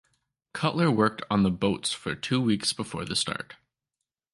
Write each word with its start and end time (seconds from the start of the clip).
Cutler 0.53 0.89
worked 0.89 1.21
on 1.29 1.43
the 1.43 1.51
boats 1.51 1.91
for 1.93 2.15
two 2.15 2.41
weeks 2.41 2.73
before 2.73 3.05
the 3.05 3.15
start. 3.15 3.57